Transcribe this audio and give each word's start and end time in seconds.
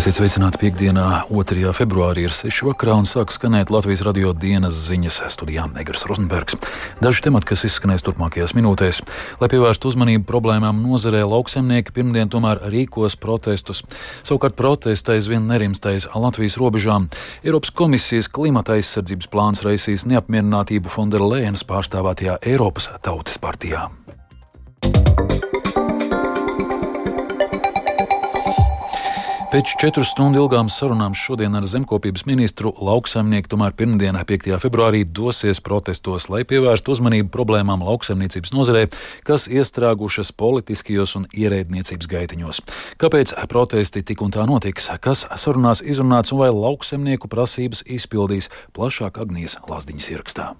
Esiet 0.00 0.16
sveicināti 0.16 0.56
piekdienā, 0.62 1.26
2. 1.28 1.74
februārī 1.76 2.22
ir 2.24 2.32
6. 2.32 2.62
vakarā 2.70 2.94
un 2.96 3.04
sāk 3.04 3.34
skanēt 3.34 3.68
Latvijas 3.68 4.00
radio 4.06 4.30
dienas 4.32 4.78
ziņas 4.86 5.18
studijā 5.34 5.66
Negras 5.74 6.06
Rozenbergs. 6.08 6.56
Daži 7.04 7.26
temati, 7.26 7.50
kas 7.50 7.66
izskanēs 7.68 8.06
turpmākajās 8.06 8.54
minūtēs. 8.56 9.02
Lai 9.42 9.50
pievērstu 9.52 9.90
uzmanību 9.92 10.24
problēmām 10.24 10.80
nozarē, 10.80 11.20
lauksemnieki 11.28 11.92
pirmdien 11.92 12.32
tomēr 12.32 12.62
rīkos 12.72 13.18
protestus. 13.20 13.82
Savukārt 14.24 14.56
protesta 14.56 15.18
aizvien 15.18 15.44
nerimstais 15.50 16.08
Latvijas 16.16 16.56
robežām. 16.56 17.10
Eiropas 17.44 17.74
komisijas 17.76 18.32
klimata 18.32 18.78
aizsardzības 18.80 19.28
plāns 19.28 19.60
raisīs 19.68 20.08
neapmierinātību 20.08 20.88
Fondera 20.88 21.28
Lēnas 21.28 21.68
pārstāvētajā 21.68 22.40
Eiropas 22.48 22.88
Tautas 23.04 23.36
partijā. 23.36 23.90
Pēc 29.50 29.72
četru 29.82 30.04
stundu 30.06 30.44
ilgām 30.44 30.68
sarunām 30.70 31.10
šodien 31.18 31.58
ar 31.58 31.64
zemkopības 31.66 32.22
ministru 32.28 32.70
lauksaimnieki 32.86 33.50
tomēr 33.50 33.74
pirmdien, 33.74 34.14
5. 34.14 34.46
februārī, 34.62 35.00
dosies 35.02 35.58
protestos, 35.58 36.28
lai 36.30 36.44
pievērstu 36.46 36.94
uzmanību 36.94 37.32
problēmām 37.34 37.82
lauksaimniecības 37.82 38.54
nozarē, 38.54 38.84
kas 39.26 39.48
iestrēgušas 39.50 40.30
politiskajos 40.38 41.18
un 41.18 41.26
ierēdniecības 41.34 42.12
gaitiņos. 42.14 42.64
Kāpēc 43.02 43.34
protesti 43.50 44.06
tik 44.06 44.22
un 44.22 44.30
tā 44.38 44.46
notiks, 44.46 44.86
kas 45.02 45.26
sarunās 45.34 45.82
izrunāts 45.82 46.30
un 46.30 46.44
vai 46.44 46.54
lauksaimnieku 46.54 47.26
prasības 47.26 47.82
izpildīs 47.90 48.52
plašāk 48.70 49.18
Agnijas 49.18 49.58
Lazdiņas 49.66 50.12
ierakstā. 50.14 50.52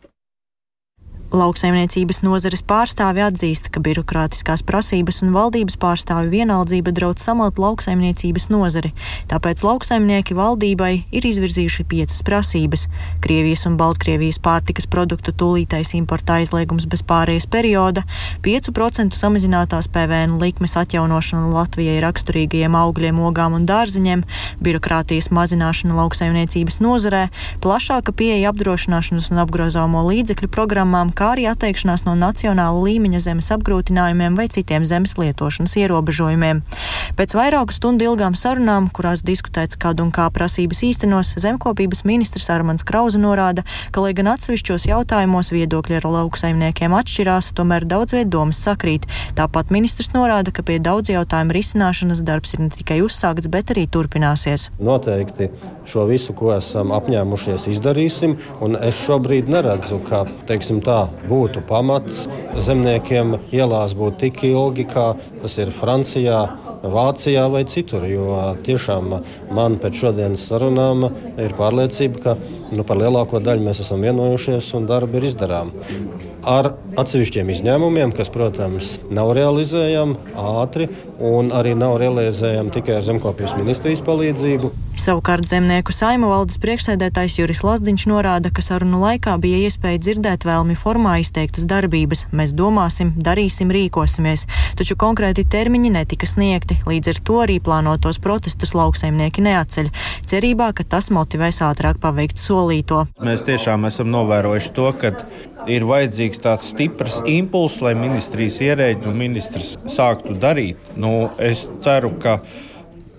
Lauksaimniecības 1.30 2.24
nozares 2.26 2.64
pārstāvi 2.66 3.22
atzīst, 3.22 3.68
ka 3.70 3.78
birokrātiskās 3.84 4.64
prasības 4.66 5.20
un 5.22 5.30
valdības 5.30 5.76
pārstāvi 5.78 6.26
vienaldzība 6.32 6.90
draudz 6.90 7.22
samalt 7.22 7.60
lauksaimniecības 7.62 8.48
nozari, 8.50 8.90
tāpēc 9.30 9.62
lauksaimnieki 9.62 10.34
valdībai 10.34 10.90
ir 11.14 11.28
izvirzījuši 11.30 11.86
piecas 11.86 12.24
prasības- 12.26 12.88
Krievijas 13.22 13.62
un 13.70 13.76
Baltkrievijas 13.78 14.40
pārtikas 14.42 14.90
produktu 14.90 15.30
tūlītais 15.30 15.94
importa 15.94 16.40
aizliegums 16.40 16.88
bez 16.90 17.04
pārējais 17.06 17.46
perioda, 17.46 18.02
5% 18.42 19.14
samazinātās 19.14 19.86
PVN 19.86 20.40
likmes 20.42 20.74
atjaunošana 20.74 21.46
Latvijai 21.54 22.00
raksturīgajiem 22.02 22.74
augļiem, 22.74 23.22
ogām 23.22 23.54
un 23.54 23.66
dārziņiem, 23.66 24.24
birokrātijas 24.60 25.30
mazināšana 25.30 25.94
lauksaimniecības 25.94 26.80
nozarē, 26.82 27.30
plašāka 27.62 28.10
pieeja 28.10 28.50
apdrošināšanas 28.50 29.30
un 29.30 29.44
apgrozāmo 29.46 30.02
līdzekļu 30.10 30.50
programmām, 30.50 31.14
kā 31.20 31.34
arī 31.34 31.44
atteikšanās 31.50 32.06
no 32.06 32.14
nacionāla 32.16 32.80
līmeņa 32.80 33.18
zemes 33.20 33.50
apgrūtinājumiem 33.52 34.38
vai 34.38 34.46
citiem 34.48 34.86
zemes 34.88 35.12
lietošanas 35.20 35.76
ierobežojumiem. 35.76 36.62
Pēc 37.18 37.34
vairāku 37.36 37.76
stundu 37.76 38.06
ilgām 38.08 38.36
sarunām, 38.38 38.88
kurās 38.88 39.20
diskutēts, 39.26 39.76
kad 39.80 40.00
un 40.00 40.08
kā 40.16 40.30
prasības 40.32 40.80
īstenos, 40.88 41.34
zemkopības 41.44 42.06
ministrs 42.08 42.48
Armans 42.54 42.86
Krauza 42.88 43.20
norāda, 43.20 43.66
ka, 43.92 44.00
lai 44.00 44.14
gan 44.16 44.30
atsevišķos 44.32 44.88
jautājumos 44.88 45.52
viedokļi 45.52 45.98
ar 45.98 46.08
lauksaimniekiem 46.08 46.96
atšķirās, 46.96 47.52
tomēr 47.58 47.84
daudz 47.90 48.16
veidu 48.16 48.38
domas 48.38 48.62
sakrīt. 48.64 49.04
Tāpat 49.36 49.74
ministrs 49.74 50.14
norāda, 50.16 50.54
ka 50.56 50.64
pie 50.64 50.78
daudz 50.80 51.12
jautājumu 51.12 51.58
risināšanas 51.58 52.24
darbs 52.24 52.56
ir 52.56 52.64
ne 52.64 52.70
tikai 52.72 53.02
uzsākts, 53.04 53.50
bet 53.52 53.74
arī 53.74 53.84
turpināsies. 53.92 54.70
Noteikti 54.80 55.50
šo 55.90 56.06
visu, 56.08 56.32
ko 56.38 56.54
esam 56.56 56.94
apņēmušies, 56.96 57.68
izdarīsim. 57.74 58.38
Es 58.80 59.04
šobrīd 59.04 59.50
neredzu, 59.50 59.98
ka 60.06 60.24
teiksim, 60.48 60.80
tā, 60.86 61.09
būtu 61.28 61.62
pamats 61.68 62.26
zemniekiem 62.58 63.36
ielās 63.52 63.94
būt 63.98 64.18
tik 64.24 64.42
ilgi, 64.48 64.88
kā 64.90 65.12
tas 65.42 65.58
ir 65.62 65.72
Francijā. 65.76 66.42
Vācijā 66.80 67.42
vai 67.52 67.66
citur. 67.68 68.06
Jo 68.08 68.38
tiešām 68.64 69.10
man 69.52 69.74
pēc 69.82 69.98
šodienas 70.00 70.46
sarunām 70.48 71.10
ir 71.36 71.52
pārliecība, 71.58 72.22
ka 72.24 72.36
nu, 72.72 72.86
par 72.88 72.96
lielāko 73.02 73.36
daļu 73.44 73.66
mēs 73.66 73.82
esam 73.84 74.00
vienojušies 74.06 74.70
un 74.78 74.88
darbi 74.88 75.20
ir 75.20 75.28
izdarām. 75.28 75.74
Ar 76.48 76.72
atsevišķiem 76.96 77.50
izņēmumiem, 77.52 78.12
kas, 78.16 78.30
protams, 78.32 78.94
nav 79.12 79.34
realizējami 79.36 80.16
ātri 80.40 80.86
un 81.20 81.50
arī 81.52 81.74
nav 81.76 81.98
realizējami 82.00 82.72
tikai 82.72 82.96
ar 82.96 83.04
zemkopības 83.04 83.52
ministrijas 83.58 84.00
palīdzību. 84.06 84.70
Savukārt 85.00 85.44
zemnieku 85.48 85.92
saima 85.92 86.30
valdes 86.30 86.56
priekšsēdētājs 86.60 87.38
Juris 87.38 87.60
Lazdiņš 87.64 88.06
norāda, 88.08 88.50
ka 88.52 88.64
sarunu 88.64 89.02
laikā 89.02 89.36
bija 89.40 89.60
iespēja 89.68 90.00
dzirdēt 90.00 90.46
vēlmi 90.48 90.76
formā 90.80 91.18
izteiktas 91.20 91.66
darbības. 91.68 92.26
Mēs 92.36 92.54
domāsim, 92.56 93.12
darīsim, 93.20 93.72
rīkosimies, 93.72 94.46
taču 94.80 94.96
konkrēti 95.00 95.44
termiņi 95.44 95.92
netika 95.98 96.28
sniegti, 96.28 96.80
līdz 96.88 97.12
ar 97.14 97.22
to 97.28 97.38
arī 97.44 97.60
plānotos 97.64 98.20
protestus 98.20 98.74
lauksaimnieki 98.76 99.44
neatceļ, 99.44 99.92
cerībā, 100.28 100.72
ka 100.76 100.88
tas 100.88 101.12
motivēs 101.12 101.60
ātrāk 101.68 102.00
paveikt 102.00 102.40
solīto. 102.40 103.06
Mēs 103.24 103.44
tiešām 103.48 103.88
esam 103.88 104.12
novērojuši 104.12 104.74
to, 104.76 104.90
ka 105.00 105.14
ir 105.68 105.84
vajadzīgs 105.88 106.40
tāds 106.44 106.70
stiprs 106.72 107.20
impulss, 107.28 107.80
lai 107.84 107.94
ministrijas 107.98 108.60
ierēģi 108.64 109.08
un 109.10 109.18
ministrs 109.20 109.76
sāktu 109.90 110.36
darīt. 110.40 110.92
Nu, 110.96 111.30
es 111.38 111.66
ceru, 111.84 112.14
ka 112.22 112.40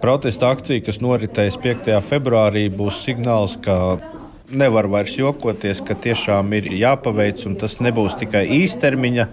Protesta 0.01 0.49
akcija, 0.49 0.81
kas 0.81 0.97
noritēs 0.97 1.59
5. 1.61 1.91
februārī, 2.09 2.63
būs 2.73 3.03
signāls, 3.05 3.53
ka 3.61 3.99
nevar 4.49 4.87
vairs 4.89 5.13
jokoties, 5.13 5.81
ka 5.85 5.93
tiešām 5.93 6.49
ir 6.57 6.71
jāpaveic, 6.73 7.43
un 7.45 7.55
tas 7.61 7.77
nebūs 7.83 8.17
tikai 8.19 8.43
īstermiņa. 8.61 9.27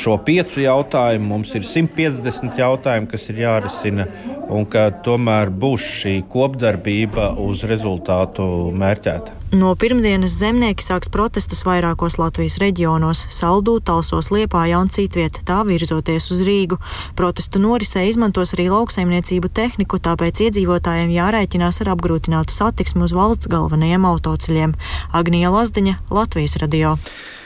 Šo 0.00 0.16
piecu 0.24 0.64
jautājumu 0.64 1.28
mums 1.34 1.54
ir 1.58 1.68
150 1.68 2.58
jautājumi, 2.58 3.10
kas 3.12 3.28
ir 3.30 3.44
jārisina, 3.44 4.08
un 4.48 4.64
ka 4.64 4.88
tomēr 5.04 5.52
būs 5.52 5.86
šī 6.00 6.18
kopdarbība 6.32 7.34
uz 7.44 7.66
rezultātu 7.68 8.48
mērķēta. 8.74 9.43
No 9.54 9.70
pirmdienas 9.78 10.32
zemnieki 10.40 10.82
sāks 10.82 11.06
protestus 11.14 11.60
vairākos 11.62 12.16
Latvijas 12.18 12.56
reģionos- 12.58 13.20
Saldū, 13.38 13.76
Talsos, 13.78 14.32
Liepājā 14.34 14.80
un 14.82 14.90
citviet, 14.90 15.38
tā 15.46 15.60
virzoties 15.68 16.26
uz 16.34 16.40
Rīgu. 16.42 16.80
Protestu 17.14 17.62
norisē 17.62 18.02
izmantos 18.08 18.54
arī 18.56 18.66
lauksaimniecību 18.72 19.52
tehniku, 19.54 20.00
tāpēc 20.02 20.42
iedzīvotājiem 20.48 21.14
jārēķinās 21.14 21.80
ar 21.84 21.94
apgrūtinātu 21.94 22.50
satiksmu 22.50 23.06
uz 23.06 23.14
valsts 23.14 23.46
galvenajiem 23.46 24.02
autoceļiem. 24.02 24.74
Agnija 25.12 25.54
Lazdiņa, 25.54 25.96
Latvijas 26.10 26.58
radio. 26.58 26.98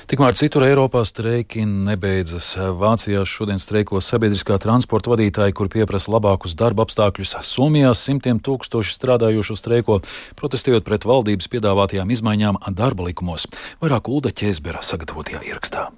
Tikmēr 0.08 0.32
citur 0.40 0.64
Eiropā 0.64 1.02
streiki 1.04 1.66
nebeidzas. 1.68 2.54
Vācijā 2.80 3.26
šodien 3.28 3.60
streiko 3.60 4.00
sabiedriskā 4.00 4.56
transporta 4.56 5.12
vadītāji, 5.12 5.52
kur 5.52 5.68
pieprasa 5.68 6.14
labākus 6.14 6.56
darba 6.56 6.86
apstākļus. 6.86 7.34
Somijā 7.44 7.92
simtiem 7.92 8.40
tūkstoši 8.40 8.96
strādājošo 8.96 9.58
streiko, 9.60 10.00
protestējot 10.40 10.88
pret 10.88 11.04
valdības 11.04 11.52
piedāvātajām 11.52 12.16
izmaiņām 12.16 12.62
darba 12.72 13.10
likumos. 13.10 13.50
Vairāk 13.84 14.08
Ulda 14.08 14.32
Ķēzbera 14.32 14.80
sagatavotajā 14.80 15.44
ierakstā. 15.52 15.90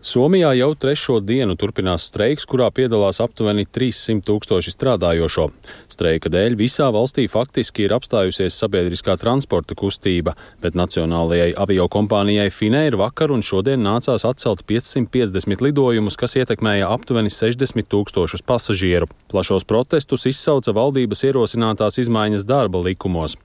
Somijā 0.00 0.54
jau 0.56 0.70
trešo 0.80 1.18
dienu 1.20 1.58
turpinās 1.60 2.06
streiks, 2.08 2.46
kurā 2.48 2.70
piedalās 2.72 3.18
aptuveni 3.20 3.66
300 3.68 4.22
tūkstoši 4.24 4.72
strādājošo. 4.72 5.44
Streika 5.92 6.30
dēļ 6.32 6.54
visā 6.56 6.86
valstī 6.88 7.26
faktiski 7.28 7.84
ir 7.84 7.92
apstājusies 7.92 8.56
sabiedriskā 8.62 9.18
transporta 9.20 9.76
kustība, 9.76 10.32
bet 10.64 10.78
Nacionālajai 10.80 11.50
avio 11.52 11.84
kompānijai 11.92 12.48
Finēra 12.48 12.96
vakar 13.02 13.34
un 13.34 13.44
šodien 13.44 13.84
nācās 13.84 14.24
atcelt 14.24 14.64
550 14.64 15.66
lidojumus, 15.68 16.16
kas 16.16 16.38
ietekmēja 16.40 16.88
aptuveni 16.88 17.28
60 17.28 17.92
tūkstošus 17.92 18.46
pasažieru. 18.48 19.10
Plašos 19.28 19.68
protestus 19.68 20.24
izsauca 20.32 20.72
valdības 20.80 21.26
ierosinātās 21.28 22.00
izmaiņas 22.00 22.48
darba 22.48 22.80
likumos. 22.88 23.36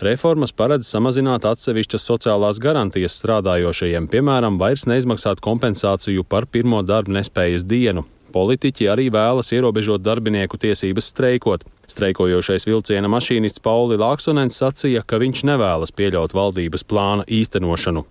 Reformas 0.00 0.48
paredz 0.56 0.88
samazināt 0.88 1.44
atsevišķas 1.44 2.06
sociālās 2.08 2.56
garantijas 2.62 3.18
strādājošajiem, 3.20 4.06
piemēram, 4.08 4.56
vairs 4.56 4.86
neizmaksāt 4.88 5.42
kompensāciju 5.44 6.24
par 6.24 6.46
pirmo 6.48 6.80
darba 6.80 7.18
nespējas 7.18 7.66
dienu. 7.68 8.06
Politiķi 8.32 8.88
arī 8.88 9.10
vēlas 9.12 9.52
ierobežot 9.52 10.00
darbinieku 10.00 10.56
tiesības 10.62 11.10
streikot. 11.12 11.66
Streikojošais 11.90 12.66
vilciena 12.68 13.08
mašīnists 13.10 13.62
Pauli 13.64 13.98
Lāksonens 14.00 14.56
sacīja, 14.60 15.02
ka 15.06 15.18
viņš 15.20 15.42
nevēlas 15.48 15.92
pieļaut 15.96 16.34
valdības 16.36 16.84
plāna 16.86 17.26
īstenošanu. 17.26 18.04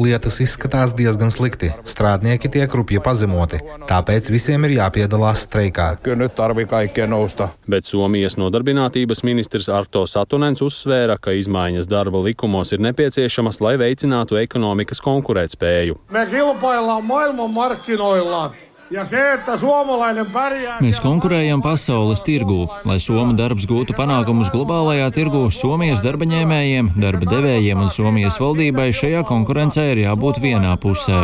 Lietas 0.00 0.40
izskatās 0.44 0.94
diezgan 0.96 1.32
slikti. 1.34 1.72
Strādnieki 1.84 2.50
tiek 2.56 2.74
rupji 2.80 3.02
pazemoti, 3.04 3.60
tāpēc 3.90 4.30
visiem 4.32 4.64
ir 4.68 4.76
jāpiedalās 4.78 5.44
streikā. 5.46 5.90
Bet 7.70 7.90
Somijas 7.90 8.38
nodarbinātības 8.40 9.24
ministrs 9.26 9.68
Arto 9.68 10.06
Satunens 10.08 10.64
uzsvēra, 10.64 11.18
ka 11.20 11.34
izmaiņas 11.36 11.90
darba 11.90 12.22
likumos 12.24 12.72
ir 12.72 12.82
nepieciešamas, 12.88 13.60
lai 13.64 13.76
veicinātu 13.80 14.40
ekonomikas 14.40 15.02
konkurētspēju. 15.04 16.00
Me 16.14 16.26
kilpaillaan 16.30 17.04
maailmanmarkkinoilla 17.06 18.42
Ja 18.90 19.04
se, 19.04 19.32
että 19.32 19.58
suomalainen 19.58 20.26
pärjää... 20.26 20.78
Mēs 20.80 20.98
konkurējam 21.02 21.60
pasaules 21.62 22.22
tirgū. 22.26 22.64
Lai 22.84 22.96
Somu 23.00 23.36
darbs 23.38 23.66
gūtu 23.68 23.94
panākumus 23.94 24.48
globālajā 24.50 25.10
tirgū, 25.14 25.44
Somijas 25.54 26.00
darba 26.02 26.26
ņēmējiem, 26.26 26.88
darba 26.98 27.28
devējiem 27.30 27.84
un 27.84 27.92
Somijas 27.94 28.40
valdībai 28.40 28.88
šajā 28.96 29.20
konkurencē 29.28 29.84
ir 29.92 30.02
jābūt 30.06 30.40
vienā 30.42 30.72
pusē. 30.82 31.20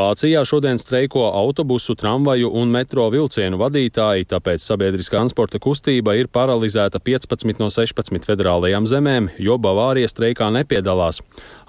Vācijā 0.00 0.44
šodien 0.44 0.82
streiko 0.82 1.24
autobusu, 1.30 1.96
tramvaju 1.96 2.52
un 2.60 2.76
metro 2.76 3.08
vilcienu 3.14 3.62
vadītāji, 3.62 4.28
tāpēc 4.34 4.68
sabiedriskā 4.68 5.20
transporta 5.20 5.58
kustība 5.60 6.14
ir 6.16 6.30
paralizēta 6.32 6.96
15 6.98 7.60
no 7.60 7.68
16 7.68 8.24
federālajām 8.24 8.86
zemēm, 8.88 9.28
jo 9.38 9.58
Bavārija 9.60 10.08
streikā 10.08 10.48
nepiedalās. 10.54 11.20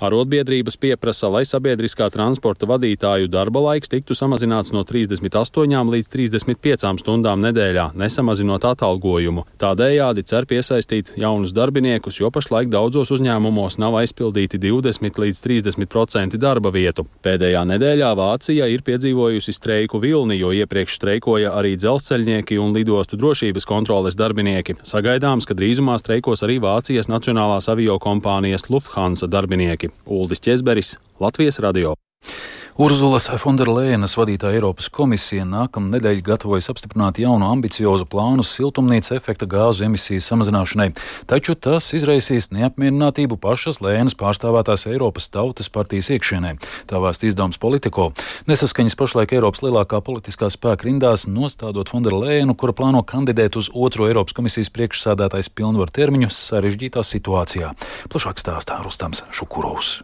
Arotbiedrības 0.02 0.80
pieprasa, 0.82 1.28
lai 1.30 1.44
sabiedriskā 1.46 2.08
transporta 2.10 2.66
vadītāju 2.66 3.28
darba 3.30 3.62
laiks 3.68 3.92
tiktu 3.92 4.16
samazināts 4.18 4.72
no 4.74 4.82
38 4.82 5.92
līdz 5.94 6.08
35 6.10 7.04
stundām 7.04 7.44
nedēļā, 7.44 7.92
nesamazinot 8.02 8.66
atalgojumu. 8.66 9.44
Tādējādi 9.62 10.24
cer 10.26 10.48
piesaistīt 10.50 11.12
jaunus 11.22 11.54
darbiniekus, 11.54 12.18
jo 12.18 12.32
pašlaik 12.34 12.72
daudzos 12.74 13.14
uzņēmumos 13.14 13.78
nav 13.84 14.00
aizpildīti 14.00 14.58
20 14.64 15.22
līdz 15.22 15.44
30 15.46 15.86
procenti 15.86 16.42
darba 16.42 16.74
vietu. 16.74 17.06
Pēdējā 17.22 17.62
nedēļā 17.70 18.10
Vācija 18.18 18.72
ir 18.74 18.82
piedzīvojusi 18.88 19.54
streiku 19.54 20.02
vilni, 20.02 20.40
jo 20.42 20.50
iepriekš 20.64 20.98
streikoja 20.98 21.54
arī 21.62 21.76
dzelzceļnieki 21.78 22.58
un 22.58 22.74
lidostu 22.74 23.22
drošības 23.22 23.70
kontroles 23.70 24.18
darbinieki. 24.18 24.80
Sagaidāms, 24.82 25.46
ka 25.46 25.54
drīzumā 25.54 26.02
streikos 26.02 26.42
arī 26.42 26.58
Vācijas 26.66 27.12
Nacionālās 27.14 27.70
avio 27.70 28.02
kompānijas 28.02 28.66
Lufthansa 28.74 29.30
darbinieki. 29.30 29.91
Uldis 30.06 30.40
Česberis, 30.40 30.98
Latvijas 31.20 31.60
radio. 31.60 31.96
Urzulas 32.80 33.26
Fonderlēnas 33.42 34.14
vadītā 34.16 34.54
Eiropas 34.56 34.88
komisija 34.96 35.44
nākamā 35.44 35.98
nedēļa 35.98 36.24
gatavojas 36.24 36.70
apstiprināt 36.72 37.18
jaunu 37.20 37.50
ambiciozu 37.52 38.06
plānu 38.08 38.46
siltumnīca 38.48 39.18
efekta 39.18 39.48
gāzu 39.50 39.84
emisiju 39.90 40.24
samazināšanai, 40.24 40.88
taču 41.28 41.58
tas 41.60 41.90
izraisīs 41.98 42.48
neapmierinātību 42.56 43.36
pašas 43.44 43.82
Lēnas 43.84 44.16
pārstāvētās 44.20 44.88
Eiropas 44.88 45.28
Tautas 45.34 45.68
partijas 45.74 46.14
iekšienē. 46.16 46.54
Tā 46.88 47.02
vēst 47.04 47.26
izdevums 47.28 47.60
Politico. 47.60 48.12
Nesaskaņas 48.48 48.96
pašlaik 49.00 49.36
Eiropas 49.36 49.66
lielākā 49.66 50.00
politiskā 50.08 50.48
spēka 50.54 50.88
rindās 50.88 51.28
nostādot 51.28 51.92
Fonderlēnu, 51.92 52.56
kura 52.56 52.78
plāno 52.78 53.04
kandidēt 53.04 53.60
uz 53.60 53.68
otro 53.76 54.08
Eiropas 54.08 54.38
komisijas 54.38 54.72
priekšsādātais 54.72 55.52
pilnvaru 55.52 55.92
termiņu 55.92 56.32
sarežģītā 56.38 57.04
situācijā. 57.04 57.76
Plašāk 58.08 58.40
stāstā 58.40 58.80
Rustams 58.86 59.26
Šukurovs. 59.36 60.00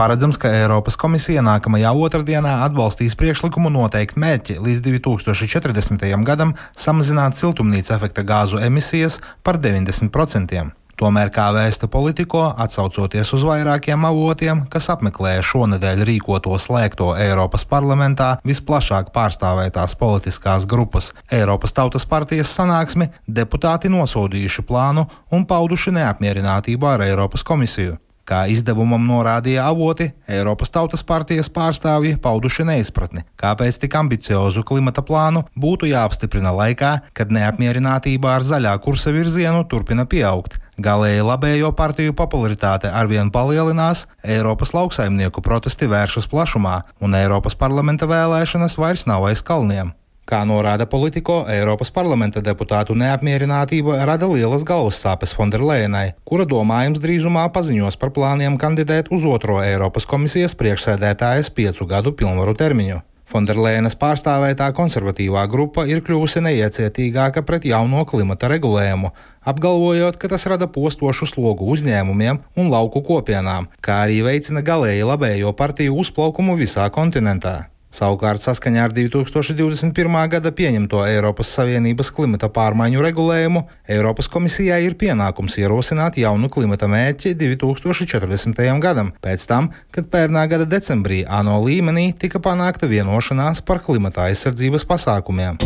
Paredzams, 0.00 0.38
ka 0.40 0.48
Eiropas 0.48 0.94
komisija 0.96 1.42
nākamajā 1.44 1.90
otrdienā 1.92 2.54
atbalstīs 2.64 3.12
priekšlikumu 3.20 3.68
noteikt 3.74 4.16
mērķi 4.16 4.56
līdz 4.64 4.80
2040. 4.86 6.06
gadam 6.24 6.54
samazināt 6.72 7.36
siltumnīca 7.36 7.98
efekta 7.98 8.24
gāzu 8.24 8.62
emisijas 8.64 9.18
par 9.44 9.60
90%. 9.60 10.64
Tomēr, 10.96 11.28
kā 11.36 11.50
vēsta 11.52 11.92
politiko, 11.92 12.46
atsaucoties 12.64 13.34
uz 13.36 13.44
vairākiem 13.44 14.08
avotiem, 14.08 14.64
kas 14.72 14.88
apmeklēja 14.96 15.44
šonadēļ 15.52 16.08
rīkoto 16.08 16.56
slēgto 16.56 17.12
Eiropas 17.20 17.68
parlamentā 17.68 18.32
visplašāk 18.40 19.12
pārstāvētās 19.12 20.00
politiskās 20.00 20.64
grupas 20.64 21.12
Eiropas 21.28 21.76
Tautas 21.76 22.08
partijas 22.08 22.56
sanāksmi, 22.56 23.12
deputāti 23.28 23.92
nosodījuši 23.92 24.64
plānu 24.64 25.10
un 25.28 25.44
pauduši 25.44 25.98
neapmierinātību 26.00 26.96
ar 26.96 27.10
Eiropas 27.12 27.44
komisiju. 27.44 28.00
Kā 28.30 28.44
izdevumam 28.46 29.02
norādīja 29.08 29.64
avoti, 29.66 30.06
Eiropas 30.30 30.70
Tautas 30.70 31.02
partijas 31.02 31.48
pārstāvji 31.50 32.14
pauduši 32.22 32.68
neizpratni, 32.68 33.24
kāpēc 33.42 33.80
tik 33.82 33.96
ambiciozu 33.98 34.62
klimata 34.68 35.02
plānu 35.02 35.42
būtu 35.58 35.90
jāapstiprina 35.90 36.52
laikā, 36.54 36.92
kad 37.10 37.34
neapmierinātība 37.34 38.36
ar 38.36 38.46
zaļā 38.46 38.76
kursa 38.86 39.10
virzienu 39.16 39.66
turpina 39.66 40.06
pieaugt. 40.06 40.60
Galēji 40.80 41.26
labējo 41.26 41.74
partiju 41.76 42.14
popularitāte 42.16 42.88
arvien 42.94 43.34
palielinās, 43.34 44.06
Eiropas 44.22 44.70
lauksaimnieku 44.78 45.42
protesti 45.42 45.90
vēršas 45.90 46.30
plašumā, 46.30 46.84
un 47.02 47.18
Eiropas 47.18 47.58
parlamenta 47.58 48.06
vēlēšanas 48.06 48.78
vairs 48.78 49.08
nav 49.10 49.26
aiz 49.26 49.42
kalniem. 49.42 49.90
Kā 50.30 50.44
norāda 50.46 50.84
politiko, 50.86 51.40
Eiropas 51.50 51.88
parlamenta 51.90 52.38
deputātu 52.38 52.94
neapmierinātība 52.94 53.96
rada 54.06 54.28
lielas 54.30 54.62
galvas 54.62 55.00
sāpes 55.02 55.32
Fonderlēnai, 55.34 56.12
kura 56.22 56.44
domājams 56.46 57.00
drīzumā 57.02 57.48
paziņos 57.50 57.98
par 57.98 58.12
plāniem 58.14 58.54
kandidēt 58.62 59.10
uz 59.10 59.26
otro 59.26 59.56
Eiropas 59.58 60.06
komisijas 60.06 60.54
priekšsēdētājas 60.60 61.50
piecu 61.56 61.88
gadu 61.90 62.12
pilnvaru 62.20 62.54
termiņu. 62.60 63.00
Fonderlēnas 63.30 63.98
pārstāvētā 63.98 64.68
konservatīvā 64.78 65.42
grupa 65.50 65.82
ir 65.90 66.04
kļuvusi 66.06 66.44
neiecietīgāka 66.46 67.42
pret 67.46 67.66
jauno 67.66 68.06
klimata 68.06 68.52
regulējumu, 68.54 69.10
apgalvojot, 69.50 70.14
ka 70.14 70.30
tas 70.30 70.46
rada 70.50 70.70
postošu 70.70 71.26
slogu 71.32 71.66
uzņēmumiem 71.74 72.38
un 72.54 72.70
lauku 72.70 73.02
kopienām, 73.02 73.66
kā 73.82 74.04
arī 74.06 74.22
veicina 74.30 74.62
galēji 74.62 75.10
labējo 75.10 75.54
partiju 75.58 75.98
uzplaukumu 76.04 76.54
visā 76.62 76.86
kontinentā. 76.94 77.56
Savukārt, 77.90 78.38
saskaņā 78.38 78.84
ar 78.86 78.92
2021. 78.94 80.18
gada 80.30 80.52
pieņemto 80.54 81.00
Eiropas 81.08 81.50
Savienības 81.56 82.12
klimata 82.14 82.46
pārmaiņu 82.54 83.02
regulējumu, 83.02 83.64
Eiropas 83.90 84.30
komisijai 84.30 84.84
ir 84.86 84.94
pienākums 85.00 85.58
ierosināt 85.58 86.20
jaunu 86.22 86.48
klimata 86.54 86.86
mērķi 86.90 87.34
2040. 87.40 88.62
gadam, 88.84 89.10
pēc 89.26 89.46
tam, 89.50 89.72
kad 89.90 90.06
pērnā 90.12 90.46
gada 90.52 90.70
decembrī 90.70 91.24
ANO 91.26 91.58
līmenī 91.66 92.12
tika 92.14 92.38
panākta 92.38 92.86
vienošanās 92.90 93.66
par 93.66 93.82
klimata 93.82 94.28
aizsardzības 94.30 94.86
pasākumiem. 94.86 95.58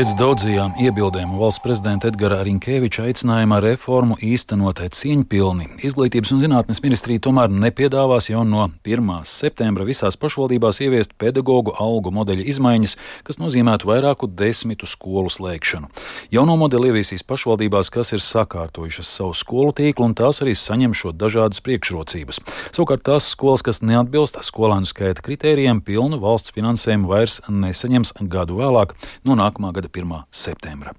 Pēc 0.00 0.14
daudzajām 0.16 0.78
iebildēm 0.80 1.34
valsts 1.36 1.60
prezidenta 1.60 2.08
Edgara 2.08 2.38
Rinkēviča 2.46 3.02
aicinājumā 3.10 3.58
reformu 3.60 4.14
īstenot 4.24 4.78
cieņpilni, 4.96 5.66
Izglītības 5.84 6.30
un 6.32 6.38
zinātnes 6.40 6.78
ministrija 6.80 7.20
tomēr 7.26 7.50
nepiedāvās 7.52 8.30
jau 8.30 8.40
no 8.48 8.70
1. 8.80 9.10
septembra 9.28 9.84
visās 9.84 10.16
pašvaldībās 10.16 10.80
ieviest 10.86 11.12
pedagoģu 11.20 11.74
algu 11.84 12.14
modeļa 12.16 12.46
izmaiņas, 12.48 12.94
kas 13.26 13.40
nozīmētu 13.42 13.90
vairāku 13.90 14.30
desmitu 14.38 14.88
skolu 14.88 15.28
slēgšanu. 15.28 15.92
Jauno 16.32 16.56
modeli 16.56 16.94
ieviesīs 16.94 17.26
pašvaldībās, 17.28 17.92
kas 17.92 18.14
ir 18.16 18.24
sakārtojušas 18.24 19.12
savu 19.20 19.36
skolu 19.36 19.76
tīklu, 19.82 20.08
un 20.08 20.16
tās 20.16 20.40
arī 20.40 20.56
saņem 20.56 20.96
šo 20.96 21.12
dažādas 21.12 21.60
priekšrocības. 21.68 22.40
Savukārt 22.70 23.04
tās 23.10 23.28
skolas, 23.34 23.60
kas 23.68 23.84
neatbilst 23.84 24.40
skolēnu 24.48 24.88
skaita 24.88 25.20
kritērijiem, 25.28 25.84
pilnu 25.84 26.22
valsts 26.24 26.56
finansējumu 26.56 27.12
vairs 27.12 27.42
nesaņems 27.52 28.16
gadu 28.32 28.62
vēlāk 28.64 28.96
no 29.28 29.36
nākamā 29.36 29.76
gada 29.76 29.89
1. 29.90 30.24
septembra. 30.30 30.94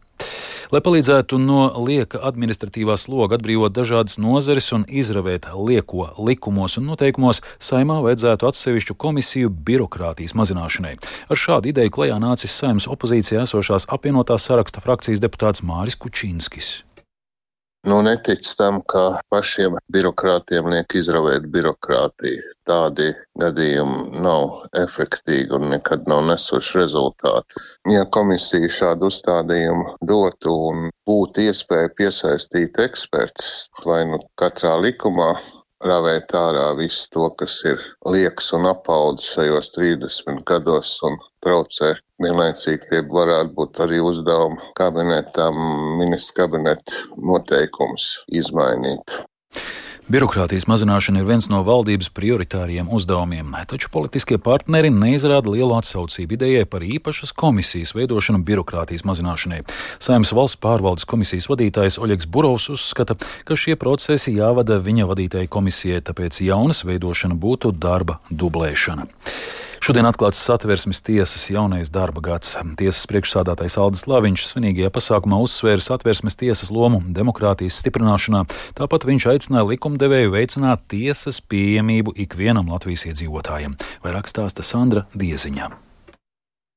Lai 0.72 0.80
palīdzētu 0.80 1.36
no 1.42 1.66
lieka 1.84 2.22
administratīvā 2.30 2.96
sloga 3.00 3.36
atbrīvot 3.36 3.74
dažādas 3.76 4.16
nozares 4.22 4.70
un 4.76 4.86
izravēt 4.88 5.50
lieko 5.52 6.12
likumos 6.16 6.78
un 6.80 6.88
noteikumos, 6.92 7.42
saimā 7.60 7.98
vajadzētu 8.06 8.48
atsevišķu 8.48 8.96
komisiju 9.04 9.52
birokrātijas 9.52 10.36
mazināšanai. 10.40 10.94
Ar 11.28 11.42
šādu 11.44 11.74
ideju 11.74 11.96
klajā 11.98 12.22
nācis 12.24 12.56
saimnes 12.56 12.88
opozīcijā 12.92 13.44
esošās 13.44 13.90
apvienotās 13.92 14.48
saraksta 14.48 14.84
frakcijas 14.86 15.24
deputāts 15.24 15.66
Māris 15.66 16.00
Kučinskis. 16.00 16.78
Nu, 17.90 18.02
netic 18.06 18.46
tam, 18.58 18.76
ka 18.86 19.04
pašiem 19.34 19.80
birokrātiem 19.94 20.68
liek 20.70 20.94
izravēt 21.00 21.48
birokrātiju. 21.54 22.52
Tādi 22.70 23.08
gadījumi 23.42 24.22
nav 24.22 24.68
efektīgi 24.78 25.56
un 25.58 25.66
nekad 25.72 26.06
nav 26.12 26.22
nesuši 26.28 26.78
rezultātu. 26.78 27.64
Ja 27.90 28.04
komisija 28.18 28.70
šādu 28.76 29.10
uzstādījumu 29.10 29.96
dotu 30.12 30.54
un 30.68 30.92
būtu 31.10 31.48
iespēja 31.48 31.90
piesaistīt 31.98 32.78
ekspertus, 32.86 33.72
vai 33.88 34.04
nu 34.14 34.22
katrā 34.38 34.76
likumā 34.86 35.32
ravēt 35.82 36.38
ārā 36.38 36.68
visu 36.78 37.10
to, 37.16 37.28
kas 37.42 37.58
ir 37.66 37.82
liekas 38.06 38.54
un 38.58 38.70
apaudzis 38.70 39.34
šajos 39.34 39.74
30 39.80 40.46
gados 40.46 41.00
un 41.08 41.18
traucē. 41.42 41.96
Vienlaicīgi 42.22 42.90
tie 42.90 43.02
varētu 43.10 43.56
būt 43.58 43.82
arī 43.86 44.02
uzdevumi 44.06 44.72
kabinetam, 44.78 45.58
ministra 45.98 46.44
kabineta 46.44 47.04
noteikums 47.18 48.12
izmainīt. 48.30 49.22
Birokrātijas 50.12 50.66
mazināšana 50.68 51.22
ir 51.22 51.28
viens 51.30 51.46
no 51.48 51.62
valdības 51.64 52.10
prioritāriem 52.12 52.90
uzdevumiem, 52.92 53.54
taču 53.70 53.88
politiskie 53.94 54.36
partneri 54.44 54.90
neizrāda 54.92 55.54
lielu 55.54 55.72
atsaucību 55.78 56.36
idejai 56.36 56.66
par 56.68 56.84
īpašas 56.84 57.32
komisijas 57.38 57.94
veidošanu 57.96 58.42
birokrātijas 58.44 59.06
mazināšanai. 59.08 59.62
Saimnes 60.04 60.34
valsts 60.36 60.60
pārvaldes 60.60 61.08
komisijas 61.08 61.48
vadītājs 61.54 62.00
Oļegs 62.02 62.28
Burovs 62.28 62.68
uzskata, 62.74 63.16
ka 63.48 63.56
šie 63.56 63.78
procesi 63.80 64.36
jāvada 64.36 64.82
viņa 64.84 65.08
vadītajai 65.14 65.48
komisijai, 65.48 66.04
tāpēc 66.12 66.44
jaunas 66.44 66.84
veidošana 66.84 67.40
būtu 67.40 67.72
darba 67.72 68.20
dublēšana. 68.30 69.08
Šodien 69.82 70.06
atklāts 70.06 70.38
satversmes 70.46 71.00
tiesas 71.02 71.48
jaunais 71.50 71.90
darba 71.90 72.22
gads. 72.22 72.52
Tiesas 72.78 73.08
priekšsādātais 73.10 73.80
Aldis 73.82 74.04
Laviņš 74.06 74.44
svinīgajā 74.52 74.92
pasākumā 74.94 75.40
uzsvēra 75.42 75.82
satversmes 75.82 76.38
tiesas 76.38 76.70
lomu 76.70 77.00
demokrātijas 77.10 77.80
stiprināšanā, 77.82 78.44
tāpat 78.78 79.08
viņš 79.10 79.26
aicināja 79.34 79.66
likumdevēju 79.72 80.36
veicināt 80.36 80.86
tiesas 80.94 81.42
pieejamību 81.42 82.14
ikvienam 82.28 82.70
Latvijas 82.70 83.08
iedzīvotājam, 83.10 83.74
vai 84.06 84.14
rakstāsta 84.14 84.62
Sandra 84.62 85.08
Dieziņā. 85.18 85.74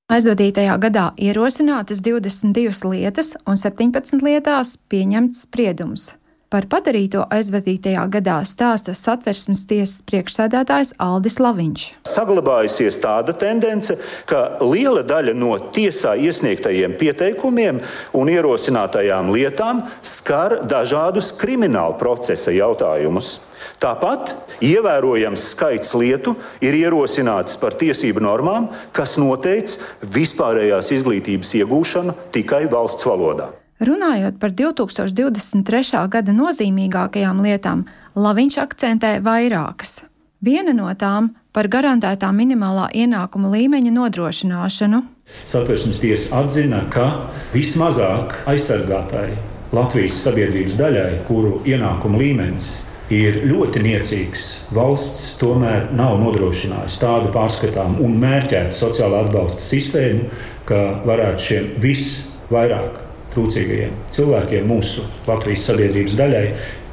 Aizvadītajā 0.08 0.80
gadā 0.80 1.10
ierosinātas 1.20 2.00
22 2.00 2.88
lietas 2.88 3.36
un 3.44 3.60
17 3.60 4.24
lietās 4.24 4.78
pieņemts 4.88 5.44
spriedums. 5.44 6.14
Par 6.54 6.68
padarīto 6.70 7.24
aizvadītajā 7.34 8.04
gadā 8.14 8.36
stāsta 8.46 8.92
satversmes 8.94 9.64
tiesas 9.66 10.04
priekšsēdētājs 10.06 10.92
Aldis 11.02 11.40
Laviņš. 11.42 11.86
Saglabājusies 12.06 13.00
tāda 13.02 13.34
tendence, 13.34 13.96
ka 14.30 14.60
liela 14.62 15.02
daļa 15.02 15.34
no 15.34 15.56
tiesā 15.74 16.12
iesniegtajiem 16.14 16.94
pieteikumiem 17.00 17.80
un 18.14 18.30
ierosinātajām 18.30 19.32
lietām 19.34 19.82
skar 20.06 20.60
dažādus 20.70 21.32
krimināla 21.40 21.98
procesa 21.98 22.54
jautājumus. 22.54 23.40
Tāpat 23.82 24.30
ievērojams 24.62 25.48
skaits 25.56 25.90
lietu 25.98 26.36
ir 26.62 26.78
ierosināts 26.84 27.58
par 27.58 27.74
tiesību 27.82 28.22
normām, 28.22 28.70
kas 28.94 29.18
noteic 29.18 29.74
vispārējās 30.06 30.94
izglītības 31.00 31.54
iegūšanu 31.64 32.14
tikai 32.38 32.68
valsts 32.70 33.10
valodā. 33.10 33.50
Runājot 33.82 34.36
par 34.38 34.52
2023. 34.54 36.04
gada 36.06 36.32
nozīmīgākajām 36.32 37.40
lietām, 37.42 37.80
Laviņš 38.14 38.58
akcentē 38.62 39.16
vairākas. 39.18 40.04
Viena 40.44 40.70
no 40.76 40.86
tām 40.94 41.32
par 41.50 41.66
garantētā 41.72 42.28
minimālā 42.30 42.86
ienākuma 42.94 43.50
līmeņa 43.50 43.90
nodrošināšanu. 43.96 45.02
Satversmes 45.42 45.98
tiesa 45.98 46.44
atzina, 46.44 46.84
ka 46.94 47.32
vismazāk 47.54 48.36
aizsargātāji 48.52 49.40
Latvijas 49.74 50.22
sabiedrības 50.22 50.78
daļai, 50.78 51.10
kuru 51.26 51.56
ienākuma 51.66 52.20
līmenis 52.20 52.76
ir 53.10 53.40
ļoti 53.48 53.82
niecīgs, 53.82 54.44
valsts 54.76 55.32
tomēr 55.40 55.90
nav 55.98 56.20
nodrošinājusi 56.22 57.00
tādu 57.02 57.34
pārskatāmu 57.34 58.06
un 58.06 58.14
mērķētu 58.22 58.78
sociālo 58.78 59.24
atbalsta 59.24 59.64
sistēmu, 59.64 60.28
ka 60.68 60.84
varētu 61.08 61.48
šiem 61.48 61.72
visvairāk 61.82 63.03
trūcīgajiem 63.34 63.98
cilvēkiem, 64.14 64.66
mūsu 64.70 65.04
Latvijas 65.26 65.66
sabiedrības 65.68 66.16
daļai, 66.18 66.44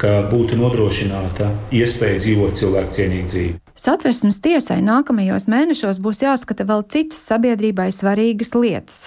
ka 0.02 0.12
būtu 0.28 0.58
nodrošināta 0.58 1.48
iespēja 1.74 2.18
dzīvot 2.18 2.58
cilvēkcienīgu 2.58 3.30
dzīvi. 3.32 3.56
Satversmes 3.78 4.42
tiesai 4.44 4.80
nākamajos 4.84 5.48
mēnešos 5.48 6.02
būs 6.02 6.24
jāskata 6.24 6.66
vēl 6.68 6.84
citas 6.92 7.22
sabiedrībai 7.30 7.88
svarīgas 7.94 8.52
lietas. 8.58 9.00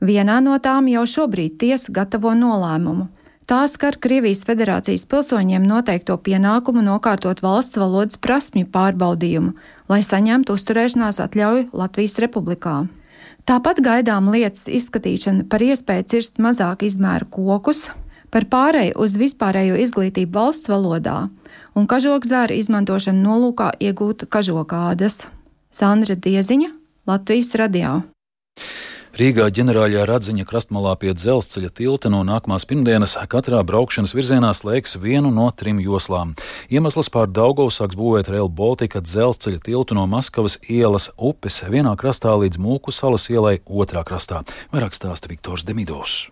Vienā 0.00 0.38
no 0.44 0.56
tām 0.62 0.90
jau 0.92 1.06
šobrīd 1.08 1.58
tiesa 1.60 1.92
gatavo 1.92 2.34
nolēmumu. 2.36 3.08
Tā 3.46 3.60
skar 3.70 3.94
Krievijas 4.02 4.40
federācijas 4.42 5.04
pilsoņiem 5.06 5.62
noteikto 5.70 6.16
pienākumu 6.18 6.82
nokārtot 6.82 7.38
valsts 7.44 7.78
valodas 7.78 8.18
prasmju 8.18 8.66
pārbaudījumu, 8.74 9.52
lai 9.86 10.00
saņemtu 10.02 10.56
uzturēšanās 10.58 11.20
atļauju 11.22 11.68
Latvijas 11.70 12.18
republikā. 12.24 12.80
Tāpat 13.46 13.78
gaidām 13.78 14.26
lietas 14.34 14.64
izskatīšana 14.66 15.44
par 15.46 15.62
iespēju 15.62 16.08
cirst 16.10 16.40
mazāk 16.42 16.82
izmēru 16.82 17.28
kokus, 17.30 17.84
par 18.34 18.48
pārēju 18.50 18.96
uz 19.04 19.14
vispārējo 19.20 19.76
izglītību 19.84 20.34
valsts 20.34 20.66
valodā 20.72 21.28
un 21.78 21.86
kažokzāra 21.86 22.58
izmantošanu 22.58 23.22
nolūkā 23.22 23.70
iegūt 23.78 24.26
kažokādas. 24.34 25.22
Sandra 25.70 26.18
Dieziņa, 26.18 26.72
Latvijas 27.06 27.54
radio. 27.54 28.00
Rīgā 29.16 29.46
ģenerāļā 29.48 30.02
Radziņa 30.04 30.44
krastmalā 30.44 30.90
pie 31.00 31.14
dzelzceļa 31.16 31.70
tilta 31.78 32.10
no 32.12 32.18
nākamās 32.28 32.66
pirmdienas 32.68 33.14
katrā 33.32 33.62
braukšanas 33.64 34.12
virzienā 34.12 34.50
slēgs 34.52 34.98
vienu 35.00 35.30
no 35.32 35.46
trim 35.56 35.80
joslām. 35.80 36.34
Iemesls 36.68 37.08
pār 37.14 37.30
Daugovu 37.32 37.72
sāks 37.72 37.96
būvēt 37.96 38.28
Rail 38.28 38.52
Baltica 38.52 39.00
dzelzceļa 39.00 39.62
tiltu 39.64 39.96
no 39.96 40.04
Maskavas 40.04 40.58
ielas 40.68 41.08
upes 41.16 41.62
vienā 41.64 41.96
krastā 41.96 42.36
līdz 42.36 42.60
Mūku 42.60 42.92
salas 42.92 43.24
ielai 43.32 43.62
otrā 43.64 44.04
krastā. 44.04 44.42
Vairāk 44.68 44.92
stāsta 44.92 45.32
Viktors 45.32 45.64
Demidovs. 45.64 46.26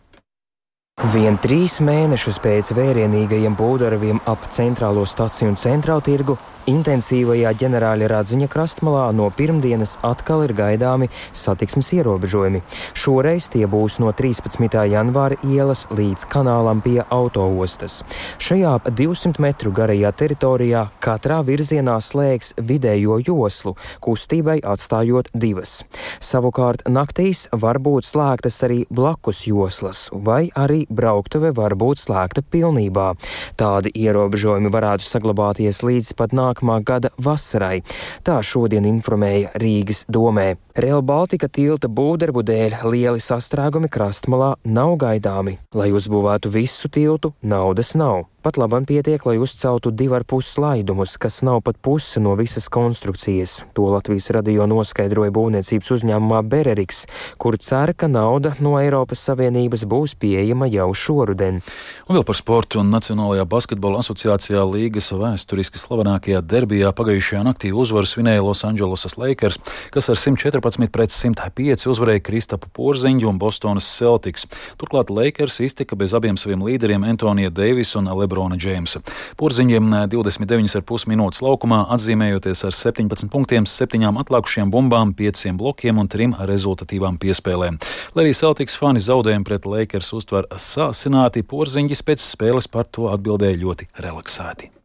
Vien 1.14 1.40
trīs 1.40 1.80
mēnešus 1.80 2.36
pēc 2.44 2.74
vērienīgajiem 2.76 3.56
būvdarbiem 3.56 4.20
ap 4.28 4.44
centrālo 4.52 5.08
staciju 5.08 5.54
un 5.54 5.56
centrālu 5.56 6.04
tirgu 6.04 6.36
Intensīvajā 6.64 7.50
ģenerāļa 7.60 8.06
Radziņa 8.08 8.46
krastmalā 8.48 9.02
no 9.12 9.26
pirmdienas 9.36 9.98
atkal 10.06 10.46
ir 10.46 10.54
gaidāmi 10.56 11.10
satiksmes 11.36 11.90
ierobežojumi. 11.98 12.62
Šoreiz 12.96 13.50
tie 13.52 13.66
būs 13.68 13.98
no 14.00 14.08
13. 14.16 14.72
janvāra 14.88 15.36
ielas 15.44 15.84
līdz 15.92 16.24
kanālam 16.32 16.80
pie 16.80 17.02
autoostas. 17.12 17.98
Šajā 18.40 18.78
200 18.88 19.44
metru 19.44 19.74
garajā 19.76 20.14
teritorijā 20.16 20.86
katrā 21.04 21.42
virzienā 21.44 21.98
slēgs 22.00 22.54
vidējo 22.56 23.20
joslu, 23.26 23.74
kustībai 24.00 24.56
atstājot 24.64 25.28
divas. 25.36 25.82
Savukārt 26.16 26.86
naktīs 26.88 27.44
var 27.52 27.76
būt 27.76 28.08
slēgtas 28.08 28.62
arī 28.64 28.80
blakus 28.88 29.42
joslas, 29.50 30.06
vai 30.16 30.48
arī 30.56 30.86
brauktuve 30.88 31.52
var 31.60 31.76
būt 31.76 32.06
slēgta 32.06 32.40
pilnībā. 32.40 33.12
Tādi 33.60 33.92
ierobežojumi 33.92 34.72
varētu 34.72 35.04
saglabāties 35.10 35.84
līdz 35.84 36.16
pat 36.16 36.32
nākamajai 36.32 36.53
nākamā 36.54 36.82
gada 36.84 37.10
vasarai. 37.18 37.82
Tā 38.24 38.40
šodien 38.42 38.86
informēja 38.86 39.54
Rīgas 39.58 40.06
domē. 40.08 40.54
Real 40.74 41.04
Baltica 41.06 41.46
tilta 41.46 41.86
būvdarbu 41.86 42.42
dēļ 42.42 42.80
lieli 42.90 43.22
sastrēgumi 43.22 43.86
krastmalā 43.94 44.56
nav 44.66 44.96
gaidāmi. 44.98 45.60
Lai 45.70 45.92
uzbūvētu 45.94 46.50
visu 46.50 46.90
tiltu, 46.90 47.30
naudas 47.46 47.94
nav. 47.94 48.24
Pat 48.44 48.58
labam 48.60 48.84
pietiek, 48.84 49.22
lai 49.24 49.38
uzceltu 49.40 49.88
divu 49.88 50.18
ar 50.18 50.24
pus 50.28 50.50
slaidumus, 50.52 51.14
kas 51.16 51.38
nav 51.46 51.62
pat 51.64 51.78
puse 51.80 52.20
no 52.20 52.34
visas 52.36 52.66
konstrukcijas. 52.68 53.62
To 53.72 53.86
Latvijas 53.88 54.26
radio 54.36 54.66
noskaidroja 54.68 55.32
būvniecības 55.32 55.92
uzņēmumā 55.94 56.42
Bereriks, 56.52 57.06
kur 57.40 57.56
cer, 57.56 57.94
ka 57.96 58.10
nauda 58.10 58.52
no 58.60 58.74
Eiropas 58.76 59.22
Savienības 59.30 59.86
būs 59.88 60.12
pieejama 60.20 60.68
jau 60.68 60.90
šoruden. 60.92 61.62
Un 62.04 62.18
vēl 62.18 62.26
par 62.28 62.36
sportu 62.36 62.82
un 62.82 62.92
Nacionālajā 62.92 63.46
basketbola 63.48 64.02
asociācijā 64.04 64.66
līgas 64.74 65.08
vēsturiski 65.14 65.80
slavenākajā 65.80 66.42
derbijā 66.44 66.92
pagājušajā 66.92 67.46
naktī 67.48 67.72
uzvaru 67.72 68.10
svinēja 68.10 68.44
Losandželosas 68.44 69.16
Lakers, 69.16 69.56
kas 69.94 70.12
ar 70.12 70.20
114 70.20 70.63
pret 70.92 71.10
105 71.10 71.88
uzvarēja 71.90 72.22
Kristapu 72.28 72.68
Porziņu 72.74 73.32
un 73.32 73.40
Bostonas 73.40 73.88
Celtics. 73.88 74.46
Turklāt 74.80 75.10
Lakers 75.10 75.60
iztika 75.64 75.96
bez 75.96 76.14
abiem 76.14 76.36
saviem 76.40 76.62
līderiem 76.64 77.04
Antonija 77.08 77.50
Deivisa 77.50 77.98
un 78.02 78.12
Lebron. 78.12 78.44
Lebrona 78.44 78.58
Džeimsa. 78.58 79.00
Porziņiem 79.40 79.90
29,5 80.12 81.08
minūtes 81.10 81.42
laukumā 81.44 81.84
atzīmējoties 81.94 82.64
ar 82.68 82.76
17 82.76 83.30
punktiem, 83.32 83.66
7 83.66 84.10
atlikušiem 84.24 84.70
bumbām, 84.74 85.14
5 85.16 85.54
blokiem 85.58 86.02
un 86.02 86.10
3 86.10 86.46
rezultatīvām 86.50 87.18
piespēlēm. 87.22 87.80
Lai 88.14 88.26
arī 88.26 88.34
Celtics 88.36 88.78
fani 88.78 89.02
zaudējumu 89.02 89.48
pret 89.48 89.66
Lakers 89.66 90.12
uztver 90.16 90.48
sāsināti, 90.50 91.46
Porziņģis 91.46 92.06
pēc 92.06 92.24
spēles 92.24 92.70
par 92.70 92.88
to 92.90 93.10
atbildēja 93.14 93.60
ļoti 93.64 93.90
relaksēti. 94.04 94.83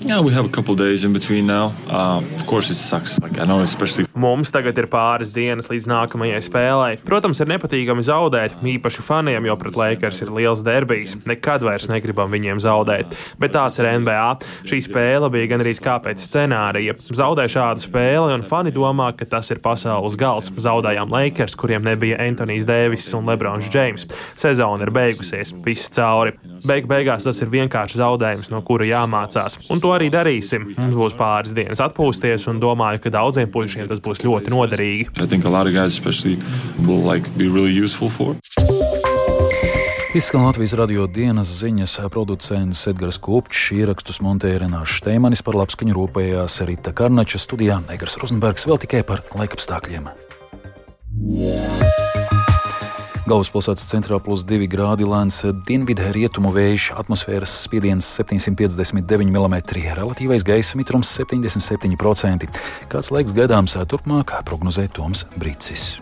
Yeah, 0.00 0.20
we 0.20 0.32
have 0.34 0.44
a 0.44 0.48
couple 0.48 0.74
days 0.74 1.04
in 1.04 1.12
between 1.12 1.46
now. 1.46 1.72
Uh, 1.88 2.20
of 2.34 2.46
course, 2.46 2.68
it 2.68 2.74
sucks. 2.74 3.18
Like, 3.20 3.38
I 3.38 3.44
know, 3.44 3.60
especially. 3.60 4.04
Mums 4.14 4.50
tagad 4.50 4.76
ir 4.76 4.88
pāris 4.90 5.30
dienas 5.32 5.70
līdz 5.70 5.86
nākamajai 5.86 6.40
spēlei. 6.42 6.96
Protams, 7.06 7.38
ir 7.40 7.48
nepatīkami 7.52 8.02
zaudēt, 8.04 8.56
īpaši 8.58 9.04
faniem, 9.06 9.46
jo 9.46 9.54
pret 9.56 9.78
Lakers 9.78 10.20
ir 10.26 10.32
liels 10.34 10.64
derbijs. 10.66 11.14
Nekad 11.30 11.62
vairs 11.62 11.86
negribam 11.88 12.26
viņiem 12.34 12.58
zaudēt. 12.60 13.14
Bet 13.38 13.54
tās 13.54 13.78
ir 13.78 13.88
NBA. 14.02 14.24
Šī 14.66 14.80
spēle 14.82 15.30
bija 15.32 15.52
gan 15.54 15.62
arī 15.62 15.76
kā 15.78 15.96
pēc 16.02 16.26
scenārija. 16.26 16.98
Zaudē 17.14 17.46
šādu 17.54 17.86
spēli, 17.86 18.34
un 18.34 18.44
fani 18.44 18.74
domā, 18.74 19.12
ka 19.14 19.30
tas 19.30 19.54
ir 19.54 19.62
pasaules 19.62 20.18
gals. 20.18 20.50
Zaudējām 20.50 21.14
Lakers, 21.14 21.54
kuriem 21.54 21.86
nebija 21.86 22.18
Antonijs 22.26 22.66
Dēvis 22.66 23.08
un 23.14 23.30
Lebrons 23.30 23.70
Džeims. 23.70 24.10
Sezona 24.34 24.84
ir 24.84 24.92
beigusies, 24.94 25.54
viss 25.64 25.88
cauri. 25.94 26.34
Beig 26.66 26.90
beigās 26.90 27.26
tas 27.26 27.40
ir 27.44 27.50
vienkārši 27.54 28.02
zaudējums, 28.02 28.50
no 28.50 28.60
kura 28.66 28.90
jāmācās. 28.90 29.62
Un 29.70 29.83
to 29.84 29.92
arī 29.92 30.08
darīsim. 30.12 30.70
Mums 30.78 30.96
būs 30.96 31.16
pāris 31.18 31.52
dienas 31.56 31.82
atpūsties, 31.84 32.48
un 32.52 32.62
domāju, 32.62 33.02
ka 33.04 33.12
daudziem 33.14 33.50
puišiem 33.52 33.90
tas 33.90 34.00
būs 34.04 34.24
ļoti 34.24 34.52
noderīgi. 34.54 35.10
Izskan 40.14 40.44
Latvijas 40.46 40.76
radio 40.78 41.08
dienas 41.10 41.50
ziņas 41.58 41.96
producents 42.14 42.84
Edgars 42.86 43.18
Kupčs, 43.18 43.72
ierakstus 43.74 44.22
montēja 44.22 44.62
Renāša 44.62 45.00
Šteimanis 45.00 45.42
par 45.42 45.58
labskaņu 45.58 45.96
rūpējās 45.98 46.60
Rita 46.70 46.94
Karnača 46.94 47.42
studijā 47.42 47.82
Egars 47.90 48.20
Rozenbergs 48.22 48.70
vēl 48.70 48.78
tikai 48.86 49.02
par 49.02 49.26
laikapstākļiem. 49.34 50.12
Yeah. 51.24 52.13
Galvaspilsētas 53.24 53.86
centrā 53.88 54.18
plus 54.20 54.42
2 54.44 54.66
grādi 54.68 55.06
lēns 55.08 55.38
dienvidē 55.64 56.10
rietumu 56.12 56.50
vējš, 56.52 56.90
atmosfēras 57.00 57.54
spiediens 57.64 58.04
759 58.20 59.32
mm, 59.32 59.56
relatīvais 59.96 60.44
gaisa 60.44 60.76
mitrums 60.76 61.08
77%. 61.16 62.48
Kāds 62.92 63.14
laiks 63.16 63.32
gaidāms 63.32 63.78
turpmāk, 63.88 64.36
prognozē 64.44 64.90
Toms 64.92 65.24
Brīcis. 65.40 65.94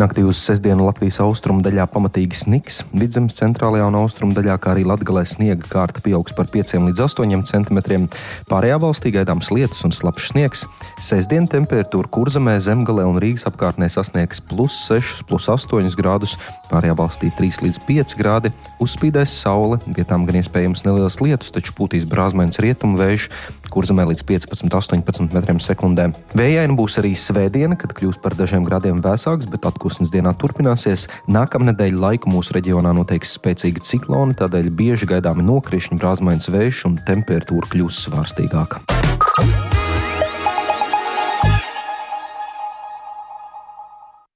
Naktī 0.00 0.22
uz 0.24 0.38
sestdienu 0.40 0.86
Latvijas 0.86 1.18
austrumu 1.20 1.60
daļā 1.60 1.84
pamatīgi 1.92 2.38
sniks, 2.40 2.78
vidzemes 2.96 3.34
centrālajā 3.36 3.84
un 3.90 3.98
austrumu 4.00 4.32
daļā, 4.32 4.54
kā 4.56 4.70
arī 4.72 4.86
Latvijā 4.88 5.26
sniega 5.28 5.66
kārta 5.68 6.00
pieaugs 6.00 6.32
par 6.32 6.48
5 6.48 6.72
līdz 6.86 7.02
8 7.04 7.42
cm. 7.50 8.06
Pārējā 8.48 8.78
valstī 8.80 9.12
gaidāms 9.12 9.50
lietus 9.52 9.84
un 9.84 9.92
slapjš 9.92 10.30
sniegs. 10.30 10.64
Sestdien 11.04 11.44
temperatūra 11.52 12.08
kurzemē, 12.16 12.54
zemgalē 12.64 13.04
un 13.10 13.20
Rīgas 13.20 13.44
apkārtnē 13.50 13.90
sasniegs 13.92 14.40
plus 14.40 14.78
6, 14.86 15.26
plus 15.28 15.50
8 15.52 15.92
grādus, 16.00 16.38
pārējā 16.70 16.96
valstī 16.96 17.28
3 17.36 17.60
līdz 17.66 17.82
5 17.84 18.16
grādi. 18.16 18.54
Uzspīdēs 18.80 19.36
saule, 19.42 19.82
vietām 19.84 20.24
gan 20.24 20.40
iespējams 20.40 20.86
neliels 20.88 21.20
lietus, 21.20 21.52
taču 21.52 21.76
pūtīs 21.76 22.08
brāzmēns 22.08 22.62
rietumu 22.64 22.96
vējš, 23.02 23.28
kurzemē 23.70 24.08
līdz 24.10 24.26
15-18 24.32 25.04
m2. 25.44 26.08
Vējaina 26.40 26.78
būs 26.78 26.98
arī 27.02 27.14
svētdiena, 27.18 27.78
kad 27.80 27.94
kļūs 27.96 28.20
par 28.22 28.38
dažiem 28.38 28.66
grādiem 28.66 29.02
vēsāks, 29.04 29.50
bet 29.50 29.68
atpūs 29.68 29.90
atpūsnes 29.90 30.12
dienā 30.12 30.34
turpināsies. 30.38 31.08
Nākamnedēļ 31.30 31.98
laiku 31.98 32.30
mūsu 32.30 32.54
reģionā 32.54 32.92
noteiks 32.94 33.34
spēcīgi 33.38 33.82
cikloni, 33.82 34.36
tādēļ 34.38 34.70
bieži 34.70 35.08
gaidāmi 35.10 35.42
nokrišņi, 35.48 35.98
brāzmains 35.98 36.50
vējš 36.52 36.86
un 36.90 37.00
temperatūra 37.08 37.72
kļūs 37.74 38.06
svārstīgāka. 38.06 38.84